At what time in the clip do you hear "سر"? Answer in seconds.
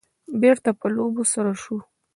1.31-1.45